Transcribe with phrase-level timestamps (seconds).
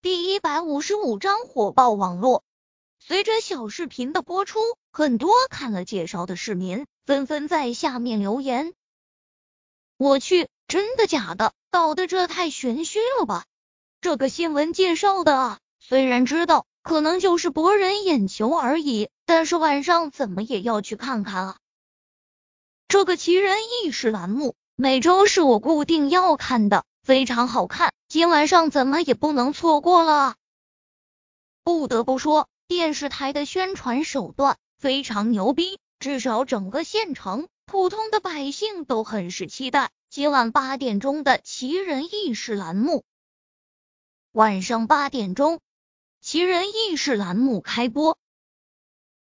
[0.00, 2.44] 第一百五十五章火爆网络。
[3.00, 4.60] 随着小视频的播出，
[4.92, 8.74] 很多看了介绍的市民纷纷在下面留言
[9.98, 11.52] ：“我去，真的假的？
[11.72, 13.44] 搞得这太玄虚了吧！
[14.00, 21.58] 这个新闻介绍的啊，虽然知道可能就是博人眼球而已，但是晚上怎么也要去看看啊！
[22.86, 30.36] 这个奇人异事栏目，每周是我固定要看的。”非常好看，今晚上怎么也不能错过了。
[31.64, 43.04] 不得不说，电视台的宣传手段非常牛逼，至少整个县城普通的百姓都很是期待今晚八点钟的奇人异事栏目。
[44.32, 45.60] 晚上八点钟，
[46.20, 48.18] 奇人异事栏目开播。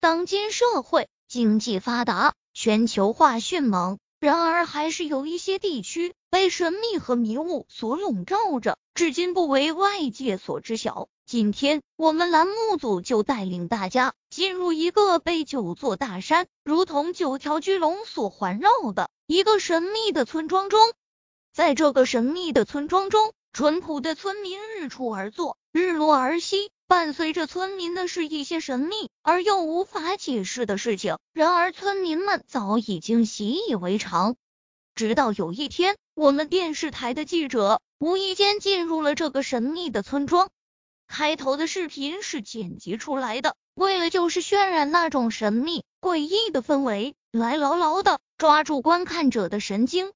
[0.00, 3.98] 当今社会经济发达，全球化迅猛。
[4.20, 11.08] 然而，还是有一些地区被神秘和迷雾所笼罩着，至今不为外界所知晓。
[11.24, 20.80] 今天，我们栏目组就带领大家进入一个被九座大山如同九条巨龙所环绕的一个神秘的村庄中。
[21.52, 26.72] 在这个神秘的村庄中，淳朴的村民日出而作，日落而息。
[26.88, 34.36] 伴随着村民的是一些神秘而又无法解释的事情，然而村民们早已经习以为常。
[34.94, 40.48] 直到有一天，我们电视台的记者无意间进入了这个神秘的村庄。
[41.06, 50.10] 开头的视频是剪辑出来的，为了就是渲染那种神秘诡异的氛围，来牢牢的抓住观看者的神经。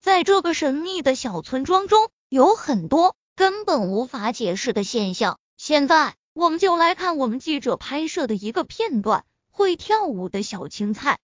[0.00, 3.14] 在这个神秘的小村庄中，有很多。
[3.36, 5.38] 根本无法解释的现象。
[5.58, 11.18] 现在，我们就来看我们记者拍摄的一个片段：会跳舞的小青菜。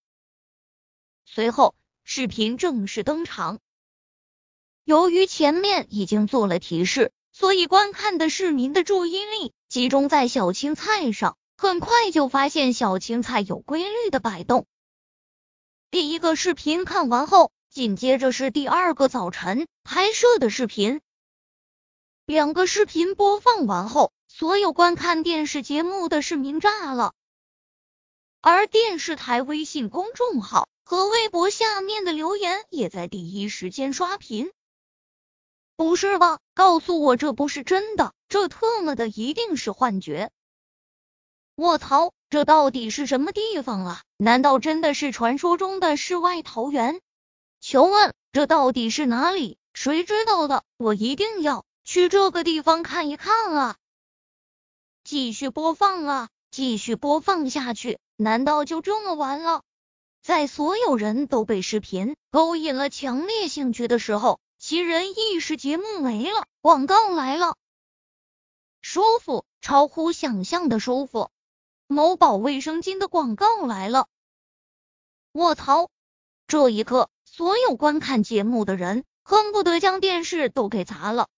[1.24, 3.60] 随后，视频正式登场。
[4.84, 14.66] 由于前面已经做了提示，所以观看的市民的注意力集中在小青菜上，很快就发现小青菜有规律的摆动。
[15.90, 21.00] 第一个视频看完后，紧接着是第二个早晨拍摄的视频。
[22.24, 27.14] 两个视频播放完后，所有观看电视节目的市民炸了，
[28.40, 34.52] 而电视台微信公众号和微博下面的留言也在第一时间刷屏。
[35.74, 36.38] 不是吧？
[36.54, 40.30] 告诉我这不是真的，这特么的一定是幻觉！
[41.56, 44.02] 我操，这到底是什么地方啊？
[44.16, 47.00] 难道真的是传说中的世外桃源？
[47.60, 49.58] 求问，这到底是哪里？
[49.74, 50.62] 谁知道的？
[50.76, 51.64] 我一定要。
[51.84, 53.76] 去这个地方看一看啊！
[55.04, 56.28] 继续播放啊！
[56.50, 59.62] 继续播放下去，难道就这么完了？
[60.22, 67.56] 在所有人都被视频勾引了强烈兴趣的时候，奇人异事节目没了，广告来了，
[68.80, 71.30] 舒服，超乎想象的舒服。
[71.88, 74.06] 某宝卫生巾的广告来了，
[75.32, 75.90] 卧槽！
[76.46, 81.28] 这一刻，所有观看节目的人恨不得将电视都给砸了。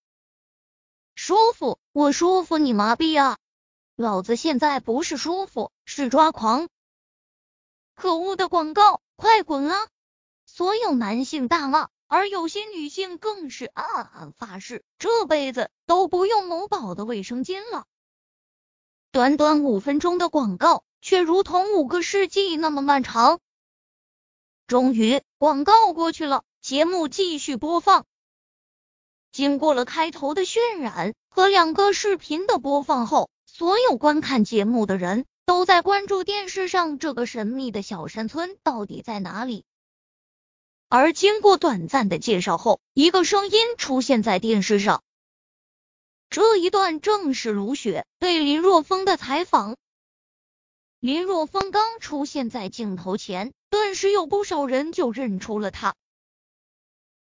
[1.14, 3.38] 舒服，我舒服你麻痹啊！
[3.96, 6.68] 老子现在不是舒服，是抓狂！
[7.94, 9.88] 可恶的广告，快滚啊！
[10.44, 17.86] 所有男性大骂，而有些女性更是暗暗发誓，这辈子都不用某宝的卫生巾了。
[19.12, 23.38] 短短五分钟的广告，却如同五个世纪那么漫长。
[24.66, 28.06] 终于，广告过去了，节目继续播放。
[29.34, 39.64] 经过了开头的渲染和两个视频的播放后，所有观看节目的人都在关注电视上这个神秘的小山村到底在哪里。
[40.88, 45.02] 而经过短暂的介绍后，一个声音出现在电视上。
[46.30, 49.74] 这一段正是卢雪对林若风的采访。
[51.00, 55.96] 林若风刚出现在镜头前，顿时有不少人就认出了他，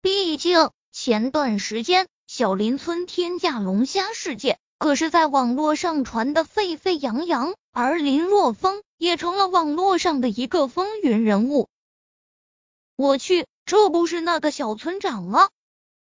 [0.02, 0.72] 毕竟。
[0.92, 11.70] 前段时间，小林村天价龙虾事件可是在网络上传的沸沸扬扬，而林若风也成了网络上的一个风云人物。
[12.98, 15.50] 我去，这不是那个小村长吗？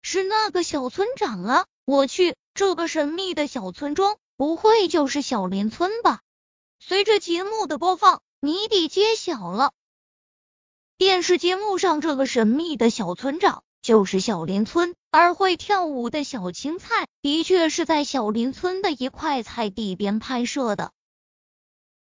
[0.02, 1.66] 是那个小村长啊！
[1.86, 6.19] 我去，这个神秘的小村庄，不会就是小林村吧？
[6.80, 9.72] 随着节目的播放，谜底揭晓了。
[10.98, 13.62] 电视节目上这个神秘的小村长。
[13.84, 20.92] 就是小林村，而会跳舞的小青菜的确是在小林村的一块菜地边拍摄的。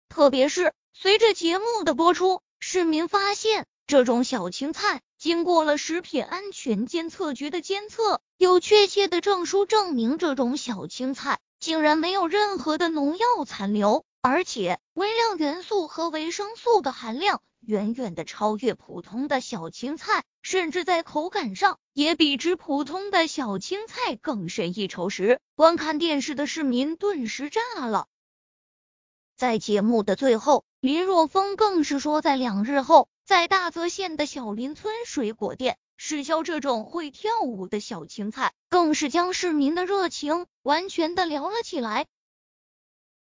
[0.10, 28.08] 特别是随着节目的播出，市民发现这种小青菜经过了食品安全监测局的监测，有确切的证书证明这种小青菜竟然没有任何的农药残留，而且微量元素和维生素的含量远远的超越普通的小青菜，甚至在口感上也比之普通的小青菜更胜一筹时，观看电视的市民顿时炸了。
[29.36, 33.08] 在节目的最后，林若风更是说，在两日后。
[33.24, 42.08] 在大泽县的小林村水果店试销这种会跳舞的小青菜，更是将市民的热情完全的撩了起来。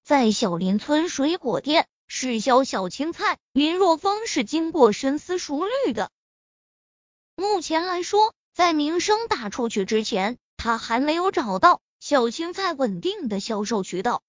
[0.08, 6.10] 在小林村水果店试销小青菜，林若风是经过深思熟虑的。
[7.36, 14.22] 目前来说，在名声打出去之前，他还没有找到小青菜稳定的销售渠道，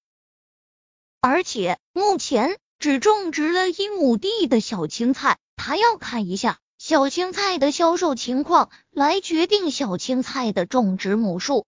[1.22, 5.38] 而且目前只种植了一亩地的小青菜。
[5.56, 11.66] 他要看一下小青菜的销售情况，来决定小青菜的种植亩数。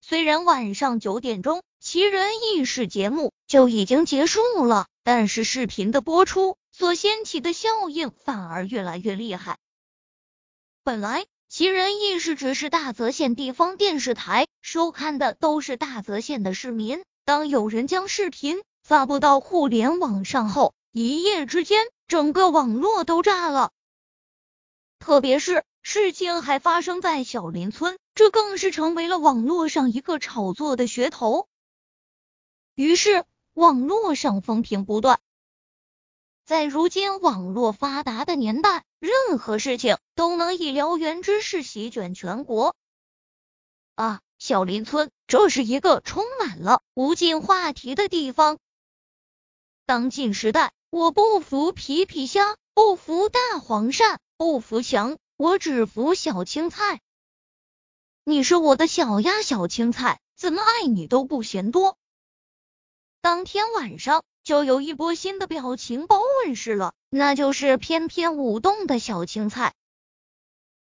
[0.00, 9.58] 虽然晚上九点钟奇人异事节目就已经结束了，但是视频的播出所掀起的效应反而越来越厉害。
[10.82, 17.02] 本来奇人异事只是大泽县地方电视台收看的，都是大泽县的市民。
[17.24, 21.86] 当有人将视频发布到互联网上后，一夜之间。
[22.08, 23.70] 整个网络都炸了，
[24.98, 31.46] 特别是事情还发生在小林村，这更是成为了网络上一个炒作的噱头。
[32.78, 35.18] 于是网络上风评不断。
[36.44, 42.76] 在如今网络发达的年代，任何事情都能以燎原之势席卷全国。
[43.96, 48.60] 啊，小林村，这是一个充满了无尽话题的地方。
[49.84, 50.72] 当今时代。
[50.90, 57.02] 我不服皮皮虾，不服大黄鳝，不服强，我只服小青菜。
[58.24, 61.97] 你是我的小鸭小青菜，怎么爱你都不嫌多。
[63.28, 69.74] 当天晚上就有一波新的表情包问世了，那就是翩翩舞动的小青菜。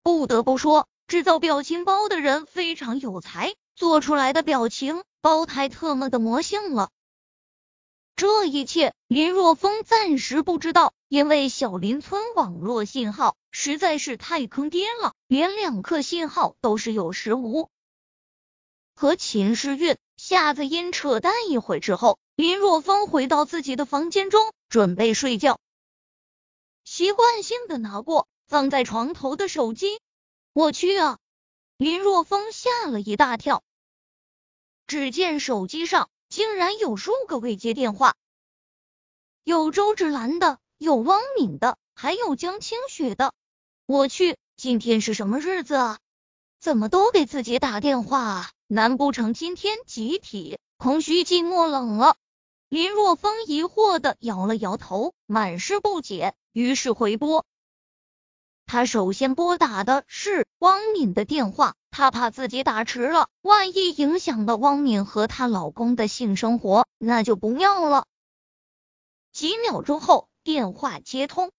[0.05, 6.91] 不得不说，制造表情包的人非常有才，做出来的表情包太特么的魔性了。
[8.15, 17.69] 这一切，林若风暂时不知道，因为小林村网络信号实在是太坑爹了，连两克信号都是有时无。
[19.00, 25.58] 和秦诗韵、夏子音扯淡一会之后，林若风回到自己的房间中，准备睡觉，
[26.85, 30.02] 习惯性的拿过放在床头的手机。
[30.52, 31.19] 我去啊！
[31.79, 33.62] 林若风吓了一大跳，
[34.87, 36.11] 只见手机上。
[36.29, 38.17] 竟然有数个未接电话，
[39.44, 43.32] 有周芷兰的，有汪敏的，还有江清雪的。
[43.87, 45.99] 我去，今天是什么日子啊？
[46.61, 48.51] 怎么都给自己打电话啊？
[48.67, 52.17] 难不成今天集体空虚、寂寞、冷了？
[52.69, 57.47] 林若风疑惑的摇了摇头，满是不解，于是回拨。
[58.67, 61.75] 他首先拨打的是汪敏的电话。
[61.91, 68.07] 她怕自己打迟了，万一影响到汪敏和她老公的性生活，那就不妙了。
[69.33, 71.51] 几秒钟后，电话接通。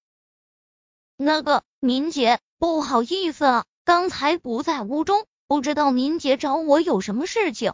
[1.18, 7.74] 那个敏姐，不好意思啊，刚才不在屋中，不知道明姐找我有什么事情，